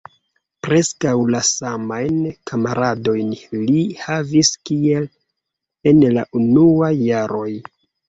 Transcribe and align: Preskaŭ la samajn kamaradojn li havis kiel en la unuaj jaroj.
Preskaŭ 0.67 1.11
la 1.35 1.41
samajn 1.49 2.17
kamaradojn 2.53 3.31
li 3.67 3.85
havis 4.07 4.53
kiel 4.71 5.09
en 5.95 6.05
la 6.19 6.29
unuaj 6.45 6.95
jaroj. 7.09 7.51